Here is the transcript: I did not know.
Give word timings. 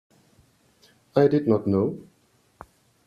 I 1.15 1.27
did 1.27 1.47
not 1.47 1.67
know. 1.67 1.99